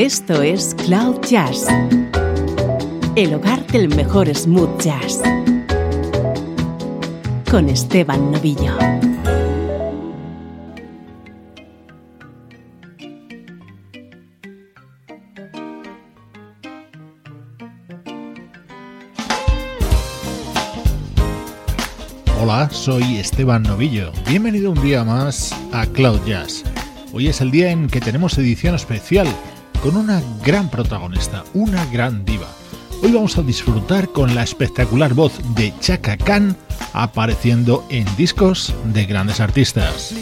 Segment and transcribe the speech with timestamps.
[0.00, 1.66] Esto es Cloud Jazz,
[3.16, 5.20] el hogar del mejor smooth jazz,
[7.50, 8.78] con Esteban Novillo.
[22.40, 24.12] Hola, soy Esteban Novillo.
[24.26, 26.64] Bienvenido un día más a Cloud Jazz.
[27.12, 29.26] Hoy es el día en que tenemos edición especial
[29.82, 32.48] con una gran protagonista, una gran diva.
[33.02, 36.56] Hoy vamos a disfrutar con la espectacular voz de Chaka Khan
[36.92, 40.14] apareciendo en discos de grandes artistas.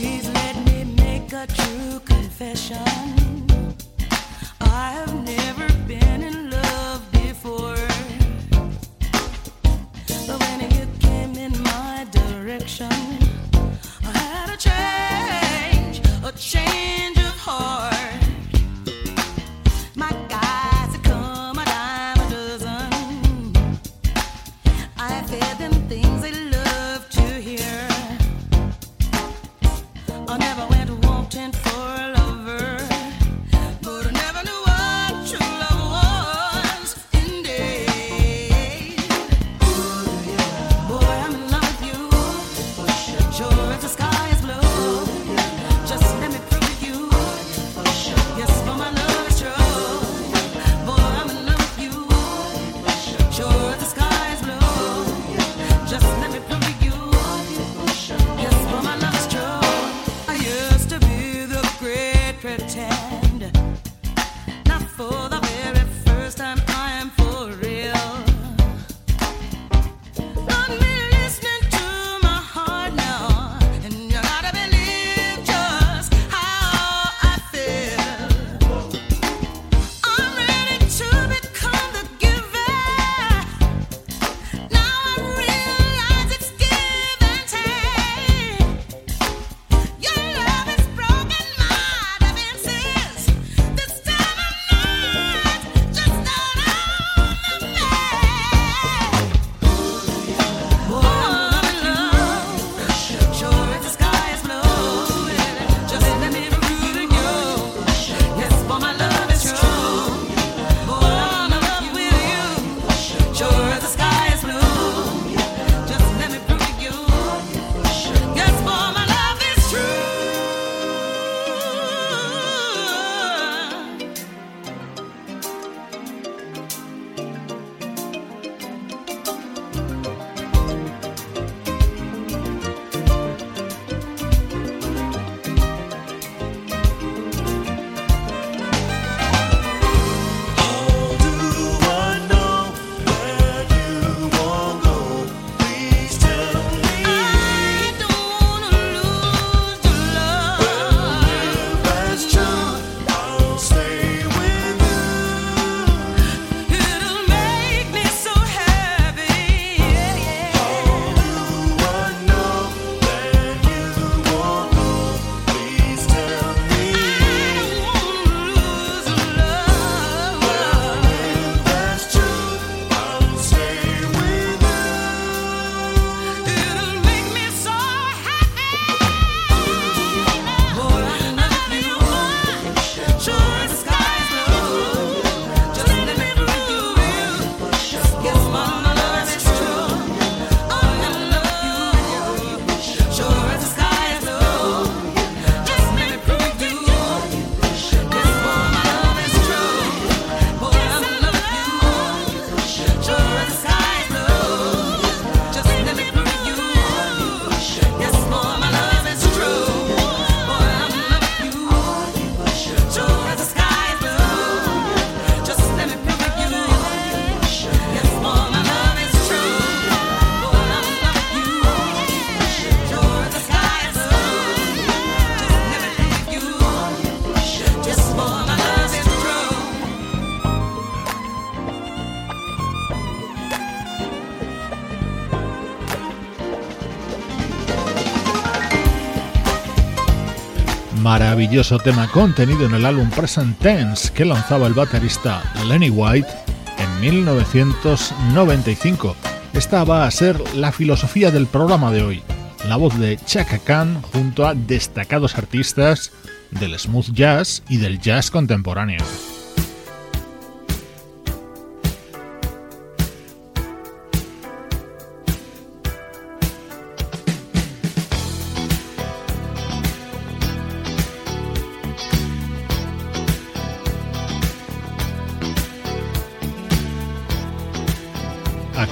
[241.49, 246.29] Maravilloso tema contenido en el álbum Present Tense que lanzaba el baterista Lenny White
[246.77, 249.17] en 1995.
[249.55, 252.23] Esta va a ser la filosofía del programa de hoy,
[252.69, 256.13] la voz de Chaka Khan junto a destacados artistas
[256.51, 259.03] del smooth jazz y del jazz contemporáneo.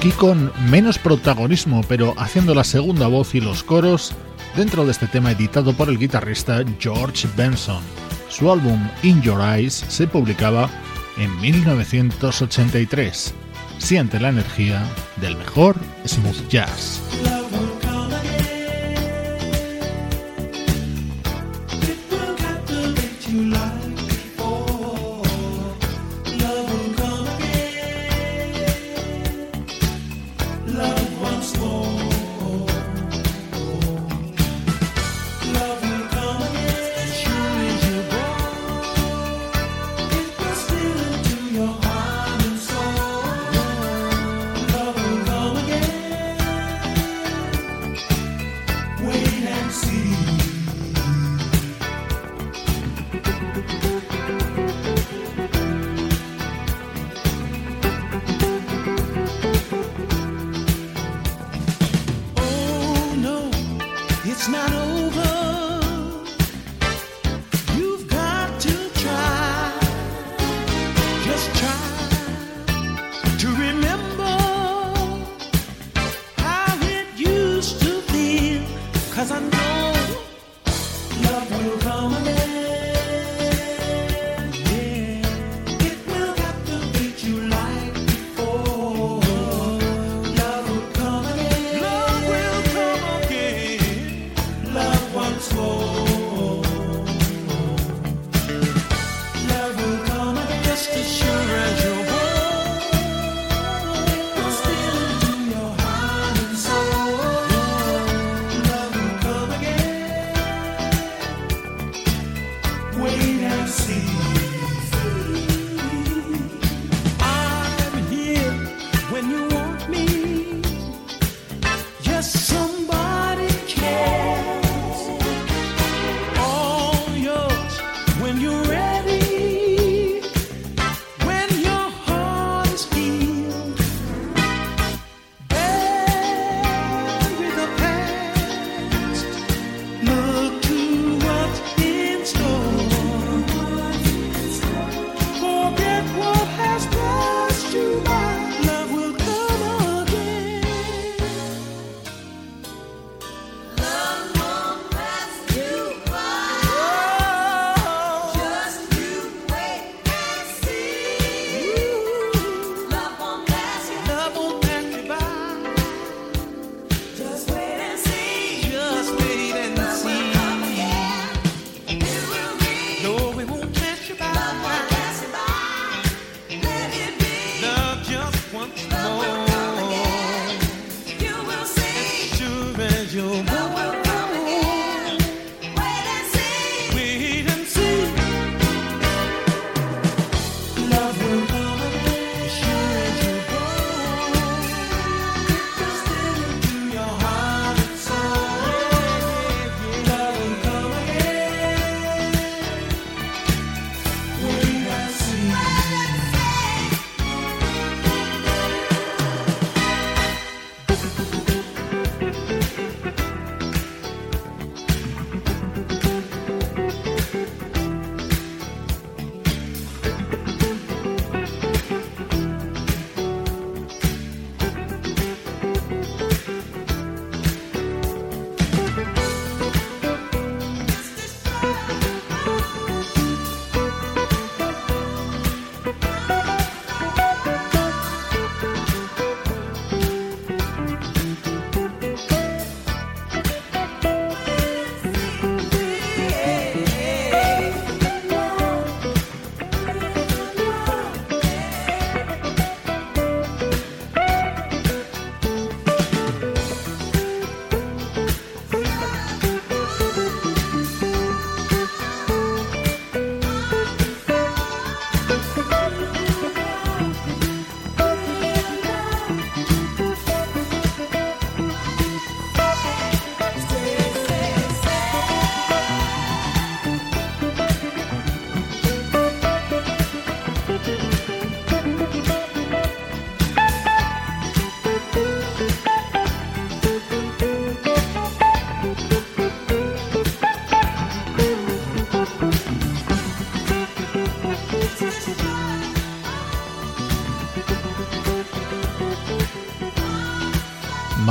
[0.06, 4.12] Aquí con menos protagonismo, pero haciendo la segunda voz y los coros
[4.56, 7.82] dentro de este tema editado por el guitarrista George Benson.
[8.28, 10.70] Su álbum In Your Eyes se publicaba
[11.16, 13.34] en 1983.
[13.78, 14.84] Siente la energía
[15.16, 15.74] del mejor
[16.06, 17.00] smooth jazz.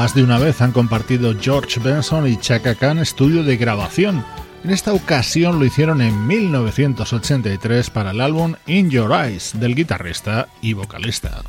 [0.06, 4.24] Más de una vez han compartido George Benson y Chaka Khan estudio de grabación.
[4.64, 10.48] En esta ocasión lo hicieron en 1983 para el álbum In Your Eyes del guitarrista
[10.62, 11.42] y vocalista.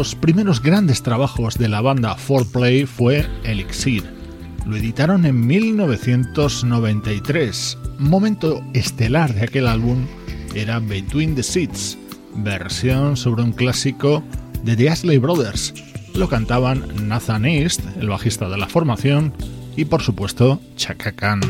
[0.00, 4.02] Los primeros grandes trabajos de la banda 4Play fue Elixir.
[4.64, 7.76] Lo editaron en 1993.
[7.98, 10.06] Momento estelar de aquel álbum
[10.54, 11.98] era Between the Seats,
[12.34, 14.24] versión sobre un clásico
[14.64, 15.74] de The Ashley Brothers.
[16.14, 19.34] Lo cantaban Nathan East, el bajista de la formación,
[19.76, 21.42] y por supuesto Chaka Khan.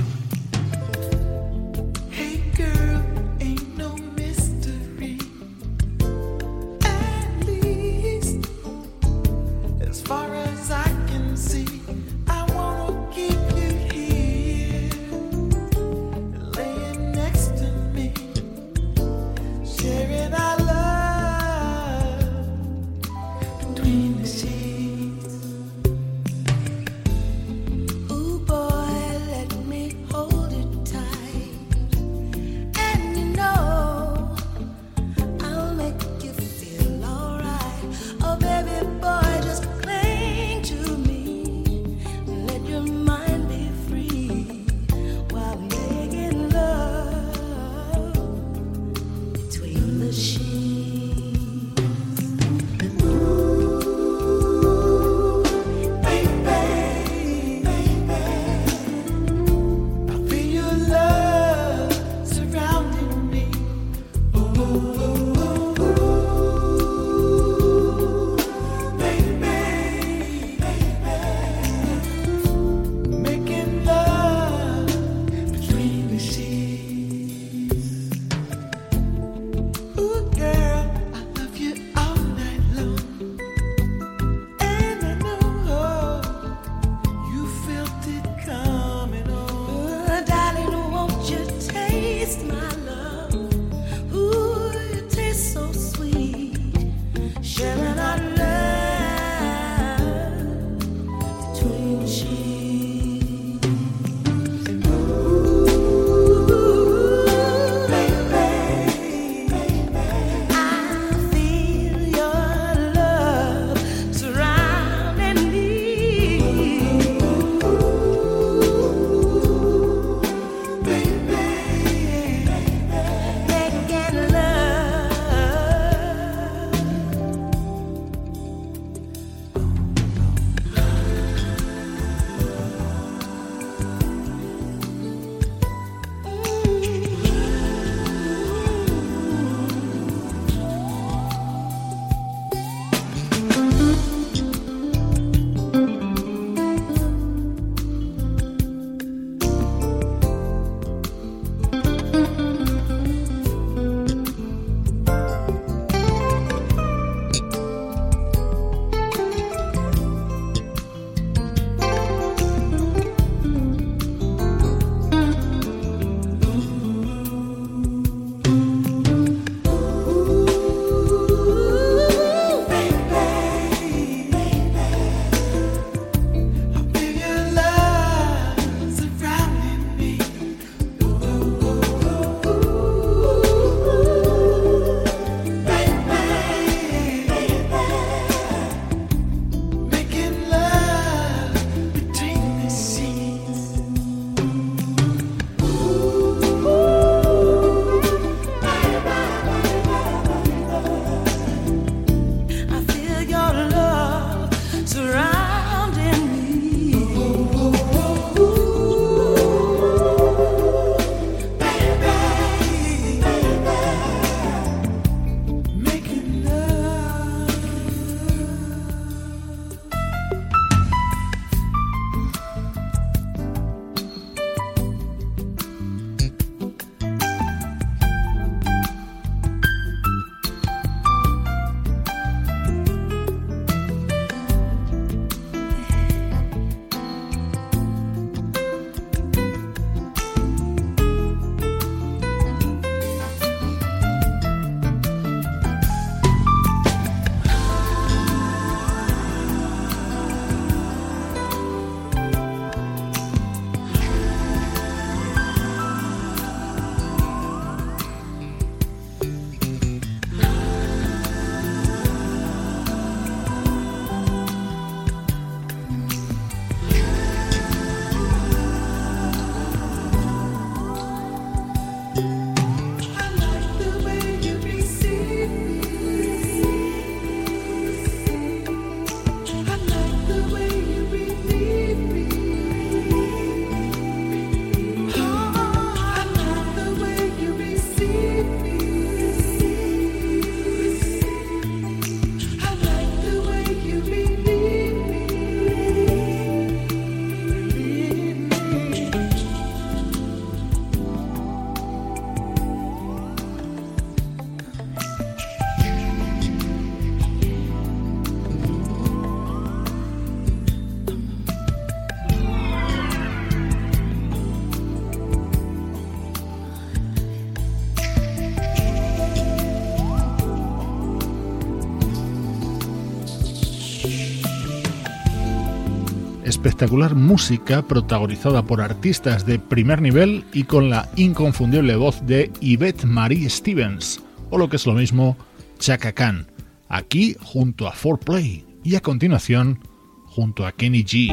[326.51, 333.05] Espectacular música protagonizada por artistas de primer nivel y con la inconfundible voz de Yvette
[333.05, 335.37] Marie Stevens, o lo que es lo mismo,
[335.79, 336.47] Chaka Khan,
[336.89, 339.79] aquí junto a 4Play y a continuación
[340.27, 341.31] junto a Kenny G.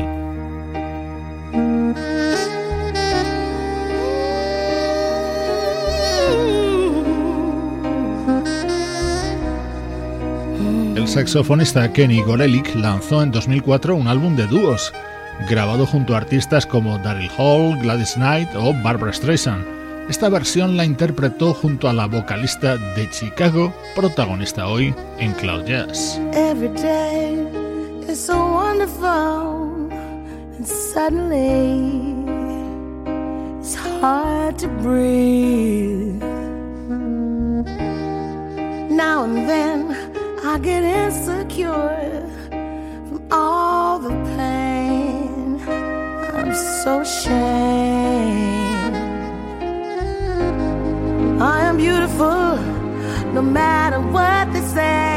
[10.95, 14.93] El saxofonista Kenny Gorelick lanzó en 2004 un álbum de dúos
[15.49, 19.65] grabado junto a artistas como Daryl Hall, Gladys Knight o Barbara Streisand.
[20.09, 26.19] Esta versión la interpretó junto a la vocalista de Chicago, protagonista hoy en Cloud Jazz.
[38.89, 39.91] Now and then
[40.43, 42.25] I get insecure
[43.09, 44.66] from all the pain.
[46.47, 48.95] I'm so ashamed.
[51.41, 52.55] I am beautiful
[53.33, 55.16] no matter what they say.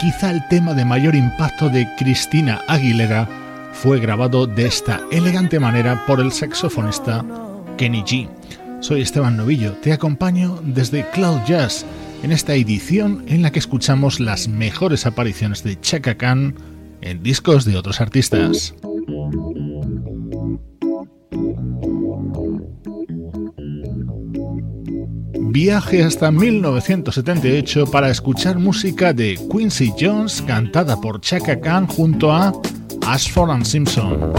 [0.00, 3.28] Quizá el tema de mayor impacto de Cristina Aguilera,
[3.72, 7.24] fue grabado de esta elegante manera por el saxofonista
[7.78, 8.28] Kenny G.
[8.80, 11.86] Soy Esteban Novillo, te acompaño desde Cloud Jazz
[12.22, 16.54] en esta edición en la que escuchamos las mejores apariciones de Chaka Khan
[17.00, 18.74] en discos de otros artistas.
[25.54, 32.54] Viaje hasta 1978 para escuchar música de Quincy Jones cantada por Chaka Khan junto a
[33.06, 34.32] Ashford and Simpson.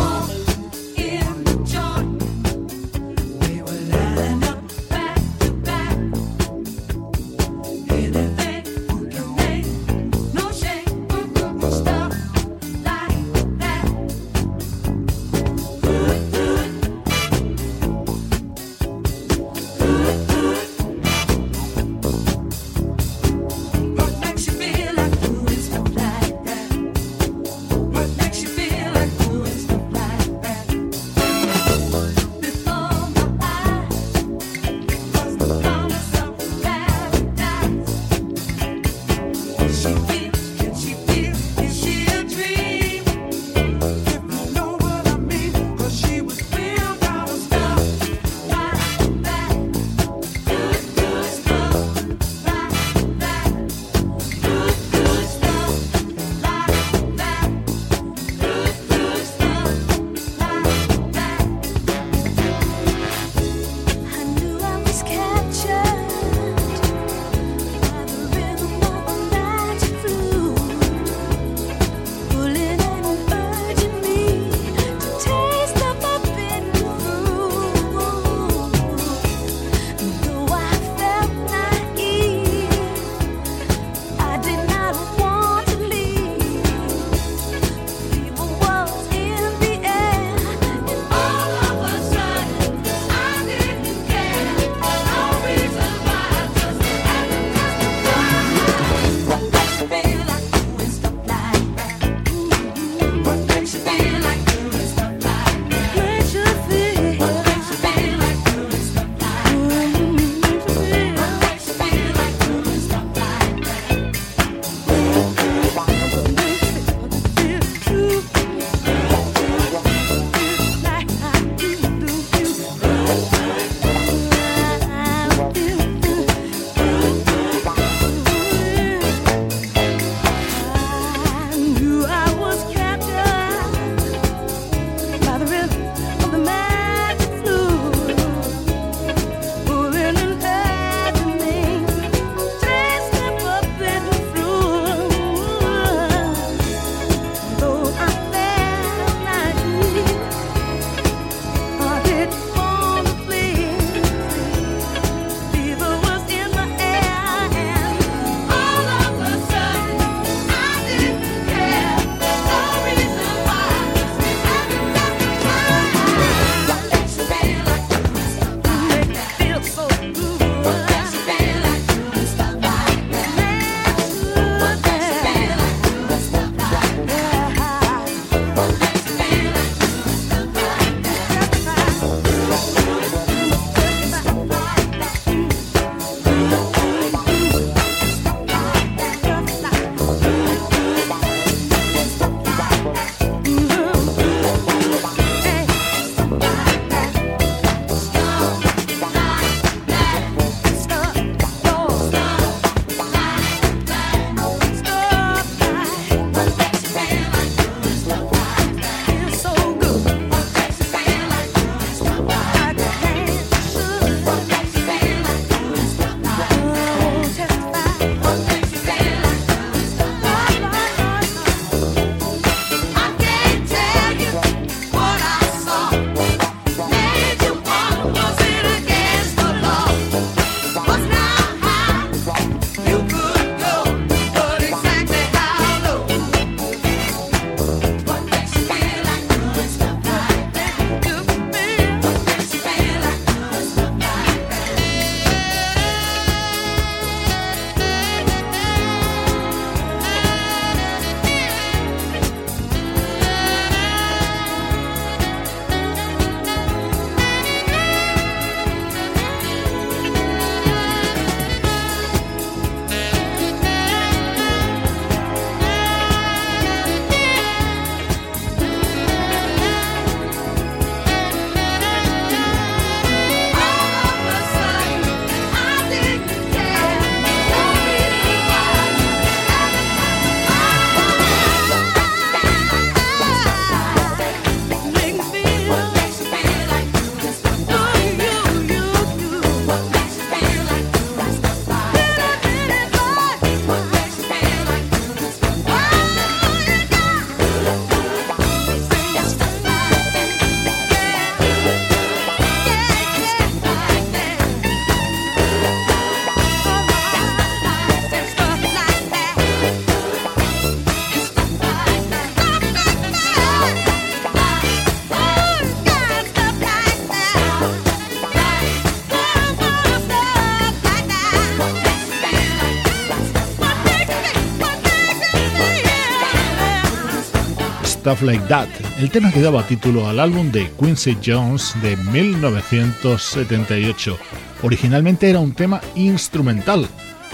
[328.03, 328.67] Stuff Like That,
[328.99, 334.17] el tema que daba título al álbum de Quincy Jones de 1978.
[334.61, 336.85] Originalmente era un tema instrumental,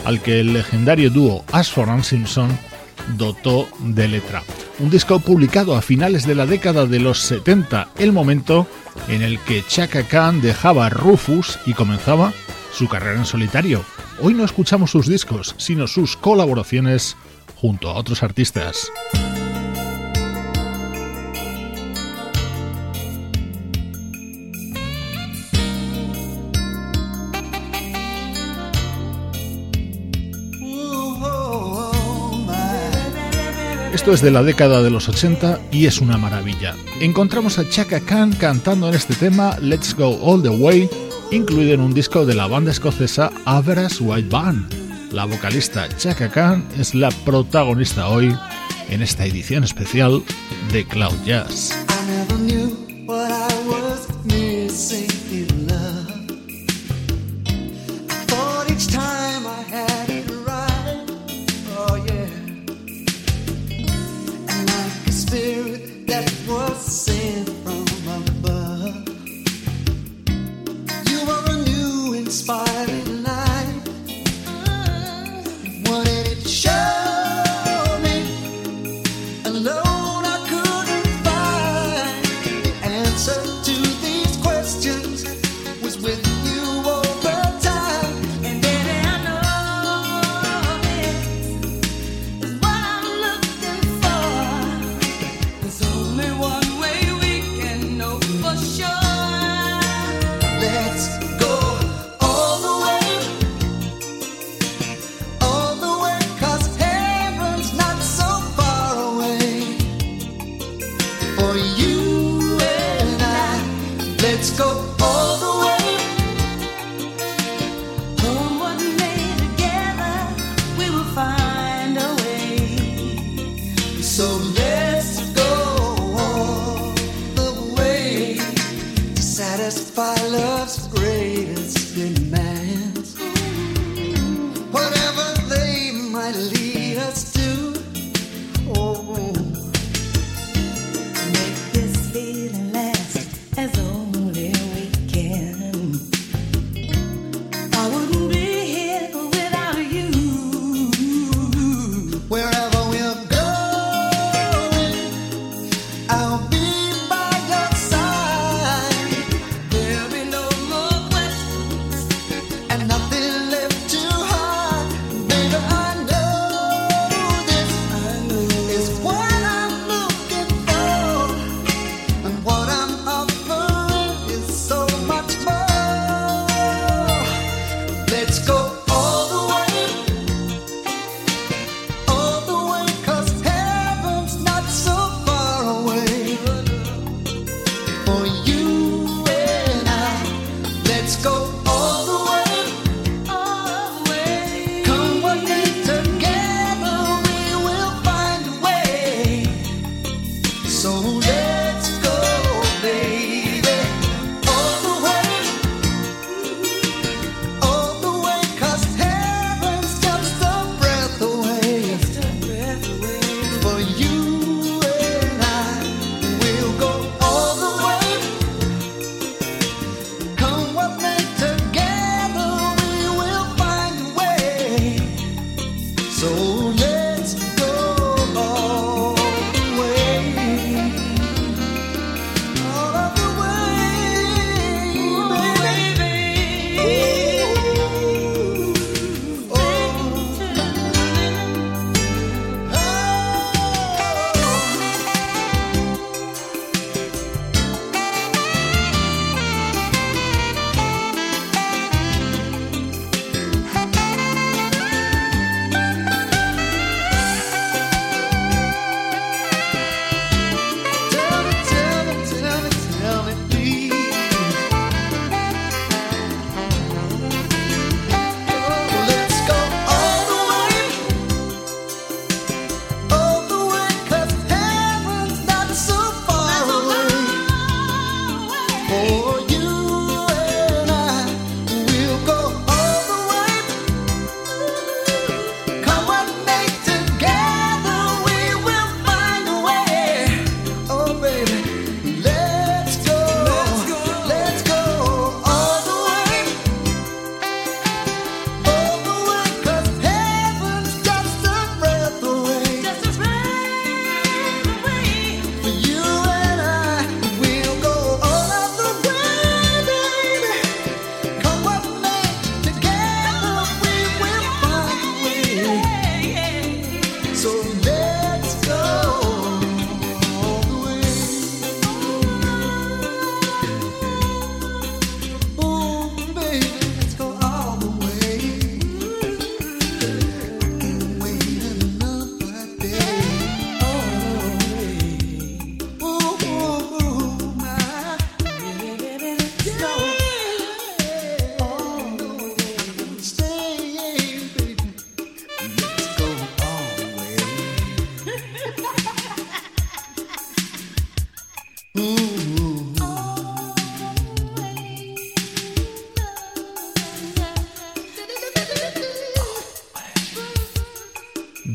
[0.06, 2.56] al que el legendario dúo Ashford and Simpson
[3.18, 4.44] dotó de letra.
[4.78, 8.68] Un disco publicado a finales de la década de los 70, el momento
[9.08, 12.32] en el que Chaka Khan dejaba Rufus y comenzaba
[12.72, 13.84] su carrera en solitario.
[14.22, 17.18] Hoy no escuchamos sus discos, sino sus colaboraciones
[17.56, 18.92] junto a otros artistas.
[34.10, 36.74] Es de la década de los 80 y es una maravilla.
[37.00, 40.90] Encontramos a Chaka Khan cantando en este tema Let's Go All the Way,
[41.30, 44.74] incluido en un disco de la banda escocesa Average White Band.
[45.12, 48.36] La vocalista Chaka Khan es la protagonista hoy
[48.90, 50.24] en esta edición especial
[50.74, 51.89] de Cloud Jazz.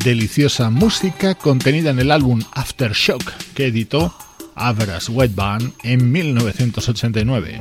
[0.05, 3.23] Deliciosa música contenida en el álbum Aftershock
[3.55, 4.15] que editó
[4.55, 7.61] Avras Wet Band en 1989.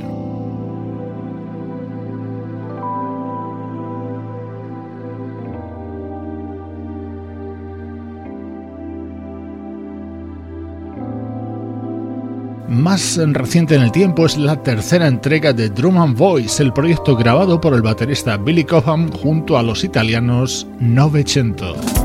[12.68, 17.16] Más reciente en el tiempo es la tercera entrega de Drum and Voice, el proyecto
[17.16, 22.03] grabado por el baterista Billy Cobham junto a los italianos Novecento.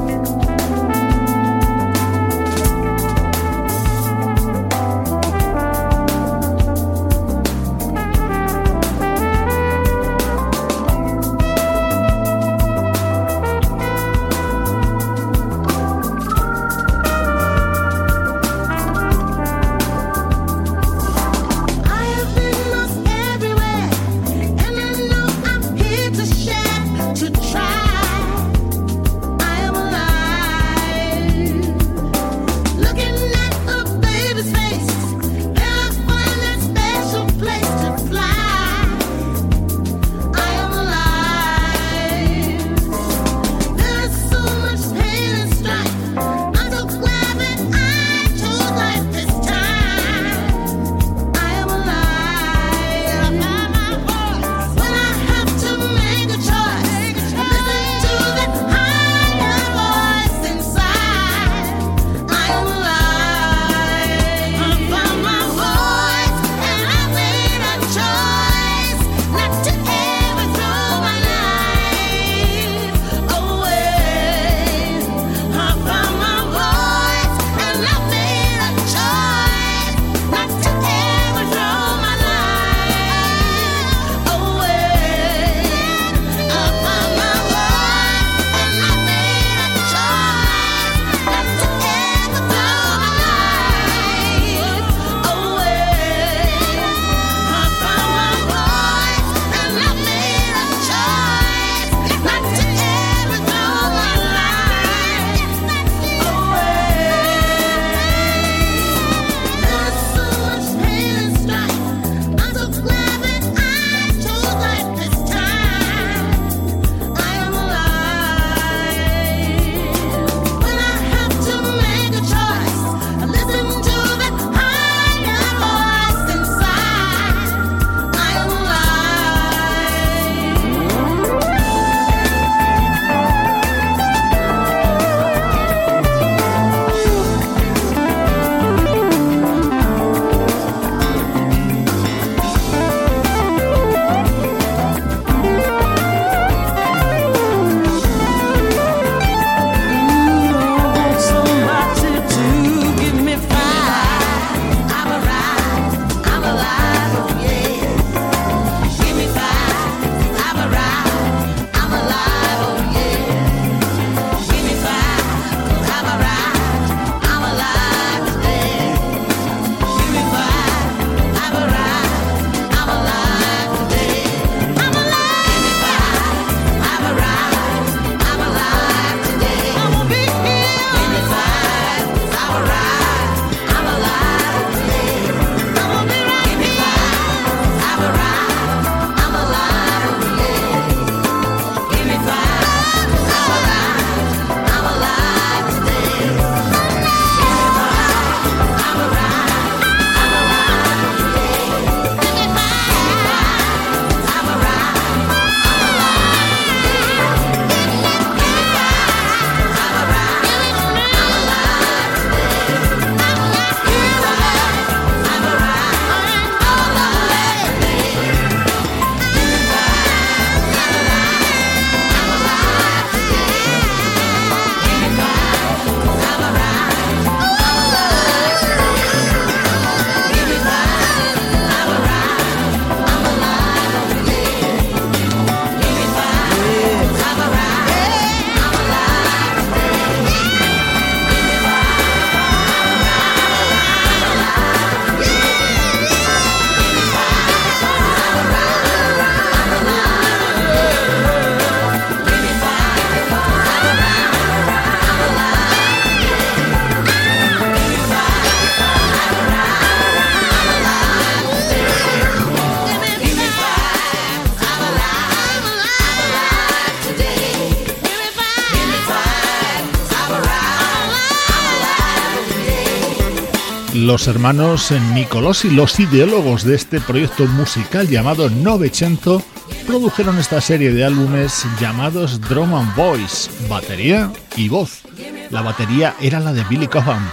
[274.09, 279.39] Los hermanos Nicolosi, los ideólogos de este proyecto musical llamado Novecento,
[279.85, 285.03] produjeron esta serie de álbumes llamados Drum and Voice, batería y voz.
[285.51, 287.23] La batería era la de Billy Cobham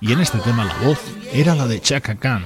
[0.00, 0.98] y en este tema la voz
[1.30, 2.42] era la de Chaka Khan.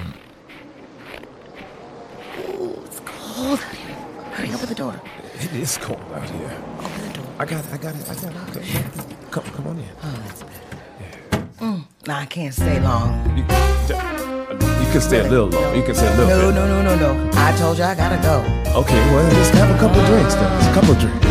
[5.41, 6.51] It is cold out here.
[6.81, 7.35] Open the door.
[7.39, 7.73] I got it.
[7.73, 8.09] I got it.
[8.09, 9.31] I got it.
[9.31, 9.85] Come, come on in.
[10.03, 11.47] Oh, that's better.
[11.61, 11.88] Mm.
[12.07, 13.09] No, I can't stay long.
[13.37, 15.75] You, you can stay a little long.
[15.75, 16.55] You can stay a little No, bit.
[16.55, 17.29] no, no, no, no.
[17.33, 18.39] I told you I gotta go.
[18.79, 20.59] Okay, well, just have a couple of drinks then.
[20.59, 21.27] Just a couple of drinks.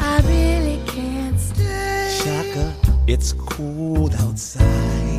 [0.00, 2.20] I really can't stay.
[2.24, 2.74] Shaka,
[3.06, 4.64] it's cold outside.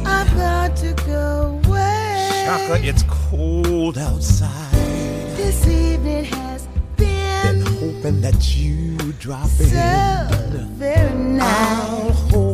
[0.06, 2.43] I've got to go away.
[2.45, 4.74] Shaka, it's cold outside.
[5.38, 10.68] This evening has Been been hoping that you drop so in.
[10.76, 11.80] very nice.
[11.80, 12.49] I'll hold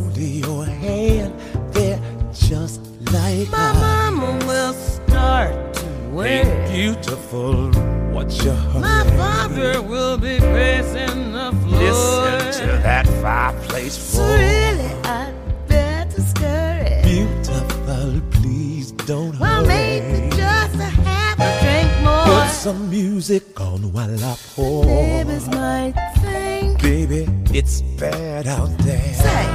[0.46, 1.34] your hand
[1.74, 2.00] there
[2.34, 2.80] just
[3.12, 6.72] like My I mama will start to Ain't worry.
[6.72, 7.72] beautiful.
[8.14, 11.82] What's your My father will be pacing the floor.
[11.82, 14.38] Listen to that fireplace So roar.
[14.38, 15.34] really, I'd
[15.68, 17.02] better scurry.
[17.04, 19.68] Beautiful, please don't Well, hurry.
[19.68, 22.26] maybe just a half a drink more.
[22.26, 24.86] Put some music on while I pour.
[24.86, 29.14] Neighbors might think, Baby, it's bad out there.
[29.14, 29.46] say,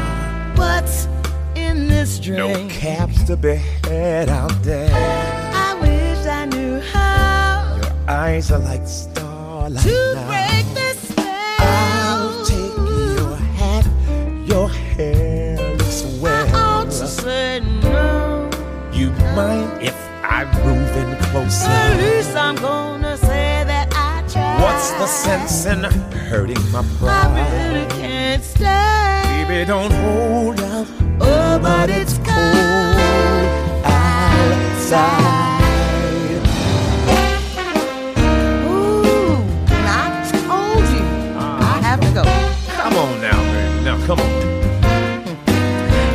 [0.60, 1.08] what's
[1.56, 3.56] in this No caps to be
[3.88, 4.90] had out there.
[5.68, 10.26] I wish I knew how Your Eyes are like starlight to now.
[10.28, 12.46] break this I'll spell.
[12.52, 12.76] take
[13.18, 13.86] your hat,
[14.46, 16.46] your hair looks well.
[16.54, 18.50] I ought to say no.
[18.92, 21.68] You mind if I'm moving closer?
[21.68, 24.60] At least I'm gonna say that I tried.
[24.62, 25.84] What's the sense in
[26.28, 27.26] hurting my pride?
[27.26, 29.19] I really can't stay.
[29.50, 30.86] Baby, don't hold out.
[31.20, 33.48] Oh, but it's cold
[33.84, 35.02] outside.
[38.70, 39.42] Ooh,
[39.74, 41.02] I told you.
[41.34, 42.22] I ah, have to go.
[42.76, 43.82] Come on now, baby.
[43.82, 44.30] Now, come on.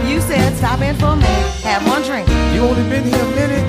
[0.08, 2.30] You said stop in for a minute, have one drink.
[2.56, 3.66] You only been here a minute,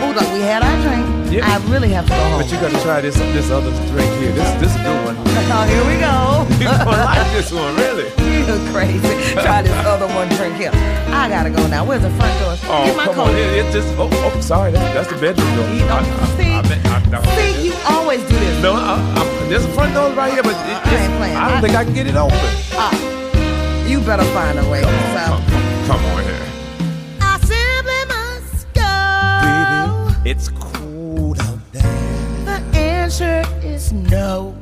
[0.00, 1.32] Hold up, we had our drink.
[1.32, 1.46] Yeah.
[1.46, 2.42] I really have to go home.
[2.42, 4.32] but you gotta try this this other drink here.
[4.32, 5.16] This this is a good one.
[5.56, 6.46] Oh, here we go.
[6.58, 8.23] You gonna like this one, really?
[8.46, 9.32] You're crazy.
[9.32, 10.70] Try this other one drink here.
[10.72, 11.84] I gotta go now.
[11.84, 12.56] Where's the front door?
[12.68, 13.28] Oh, Get my come coat.
[13.28, 13.34] on.
[13.36, 13.88] It, it just.
[13.98, 14.72] Oh, oh, sorry.
[14.72, 15.68] That's, that's the bedroom door.
[15.70, 18.62] You don't- I, I, see, I, meant- I, no, see, you always do this.
[18.62, 21.36] No, I, I, there's a front door right here, but it, I ain't playing.
[21.36, 22.38] I don't I- think I can get it open.
[22.72, 24.82] Ah, you better find a way.
[24.82, 26.46] Come on, so, come, come, come on here.
[27.20, 30.22] I simply must go.
[30.24, 31.82] Baby, it's cold out there.
[32.44, 34.54] The answer is no.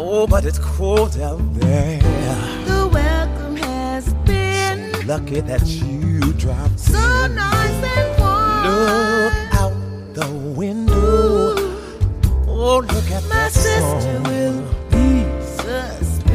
[0.00, 2.00] Oh, but it's cold out there.
[2.00, 2.81] The welcome has been
[5.06, 7.34] Lucky that you dropped so in.
[7.34, 8.62] nice and warm.
[8.70, 9.74] Look out
[10.14, 11.54] the window.
[12.46, 14.22] Oh, look at My that sister sun.
[14.22, 15.26] will be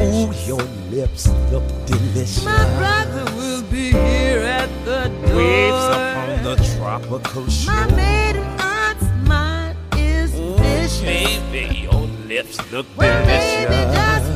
[0.00, 2.44] Oh, your lips look delicious.
[2.44, 5.36] My brother will be here at the door.
[5.36, 7.74] Waves upon the tropical shore.
[7.74, 11.00] My maiden aunt's mind is vicious.
[11.00, 13.70] Baby, your lips look Well, delicious.
[13.70, 14.27] more.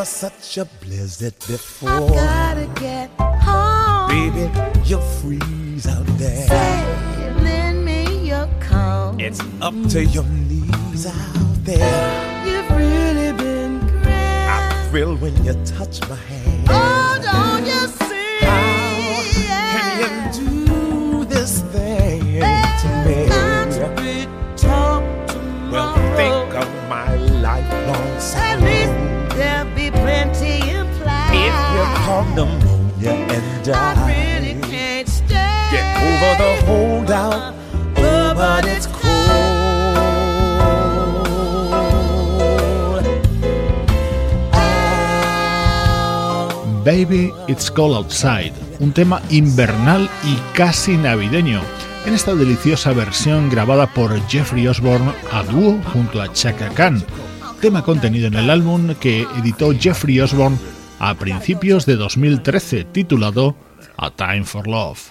[0.00, 2.08] Never such a blizzard before.
[2.08, 4.08] gotta get home.
[4.08, 4.50] Baby,
[4.88, 6.48] you'll freeze out there.
[6.48, 9.20] Say, lend me your comb.
[9.20, 12.46] It's up to your knees out there.
[12.46, 14.48] You've really been great.
[14.48, 16.68] I thrill when you touch my hand.
[16.70, 16.99] Oh,
[38.66, 39.10] it's cold.
[46.84, 51.60] Baby It's Cold Outside, un tema invernal y casi navideño,
[52.06, 57.04] en esta deliciosa versión grabada por Jeffrey Osborne a dúo junto a Chaka Khan,
[57.60, 60.56] tema contenido en el álbum que editó Jeffrey Osborne
[61.00, 63.56] a principios de 2013 titulado
[63.96, 65.10] A Time for Love.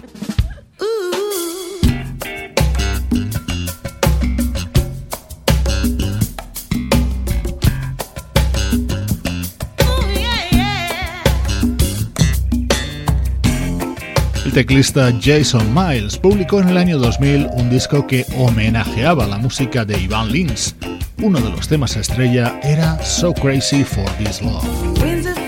[14.46, 19.84] El teclista Jason Miles publicó en el año 2000 un disco que homenajeaba la música
[19.84, 20.74] de Ivan Lins.
[21.22, 25.39] Uno de los temas estrella era So Crazy for This Love.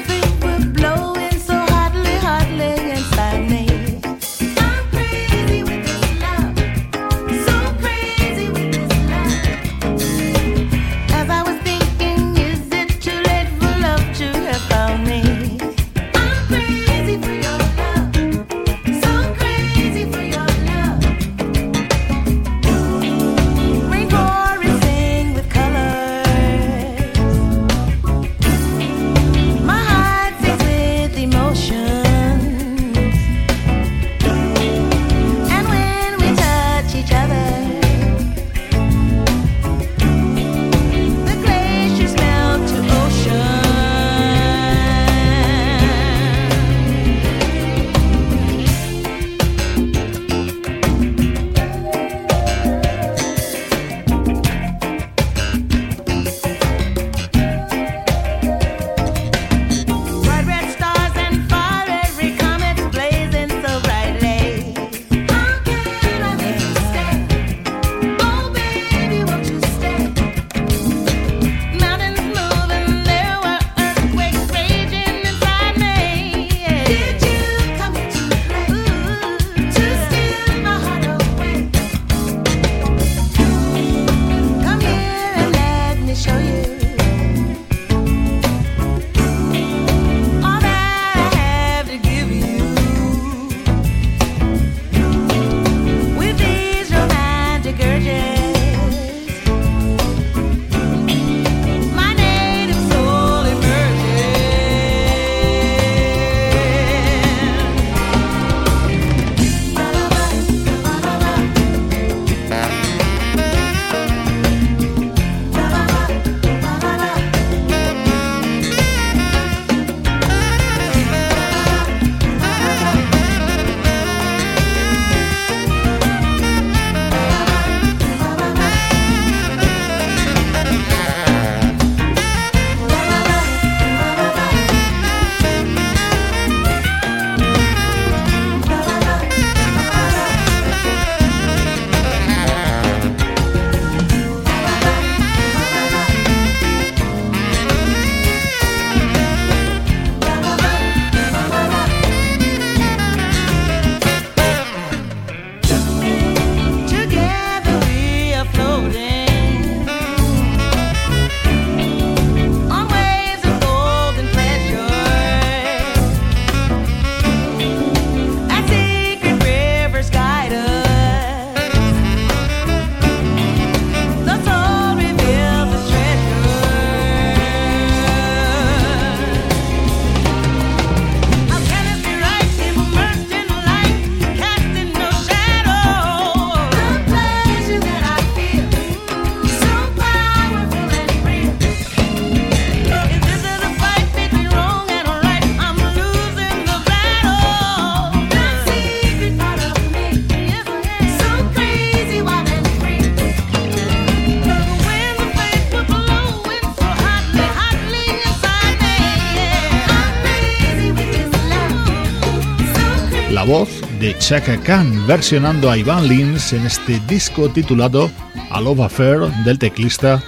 [214.32, 218.10] Chaka Khan versionando a Ivan Lins en este disco titulado
[218.48, 220.22] A Love Affair del teclista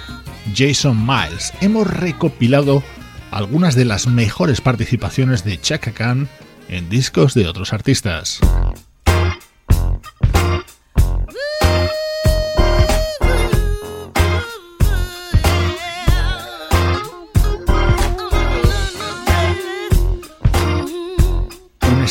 [0.55, 1.51] Jason Miles.
[1.59, 2.83] Hemos recopilado
[3.31, 6.29] algunas de las mejores participaciones de Chaka Khan
[6.69, 8.41] en discos de otros artistas.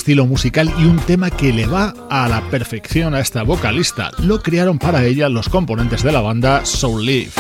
[0.05, 4.11] Estilo musical y un tema que le va a la perfección a esta vocalista.
[4.19, 7.35] Lo crearon para ella los componentes de la banda Soul Leaf.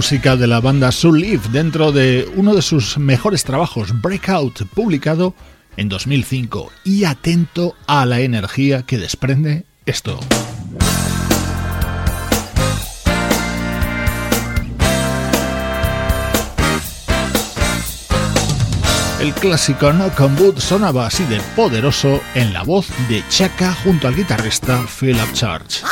[0.00, 5.34] Música de la banda Soul dentro de uno de sus mejores trabajos, Breakout, publicado
[5.76, 6.72] en 2005.
[6.84, 10.18] Y atento a la energía que desprende esto.
[19.20, 24.08] El clásico No Come Boot sonaba así de poderoso en la voz de Chaka junto
[24.08, 25.82] al guitarrista Philip Church.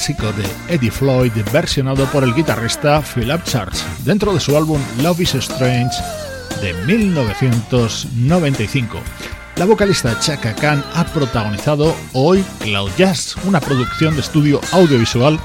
[0.00, 5.20] Clásico de Eddie Floyd versionado por el guitarrista Philip Church dentro de su álbum Love
[5.20, 5.94] is Strange
[6.62, 8.98] de 1995.
[9.56, 15.38] La vocalista Chaka Khan ha protagonizado hoy Cloud Jazz, una producción de estudio audiovisual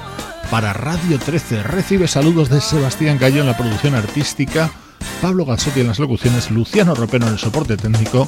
[0.50, 1.64] para Radio 13.
[1.64, 4.72] Recibe saludos de Sebastián Gallo en la producción artística,
[5.22, 8.26] Pablo Gazzotti en las locuciones, Luciano Ropeno en el soporte técnico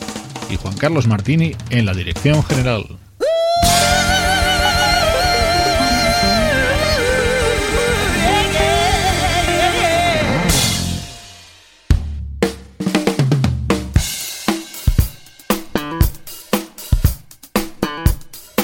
[0.49, 2.97] y Juan Carlos Martini en la dirección general.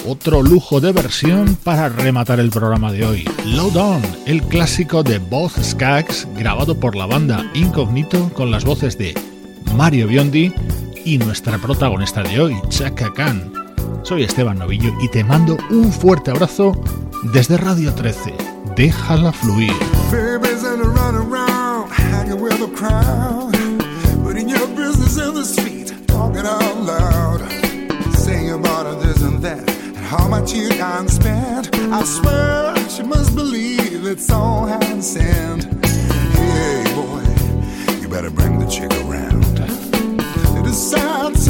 [0.07, 3.29] Otro lujo de versión para rematar el programa de hoy.
[3.45, 8.97] Low On, el clásico de Both Skaggs, grabado por la banda Incognito con las voces
[8.97, 9.13] de
[9.75, 10.53] Mario Biondi
[11.05, 13.51] y nuestra protagonista de hoy, Chaka Khan.
[14.03, 16.73] Soy Esteban Novillo y te mando un fuerte abrazo
[17.33, 18.33] desde Radio 13.
[18.75, 19.73] Déjala fluir.
[30.17, 31.69] How much you can spend.
[31.91, 35.63] I swear she must believe it's all hand sent.
[35.85, 37.23] Hey, boy,
[37.99, 39.43] you better bring the chick around.
[40.59, 41.42] It is sad.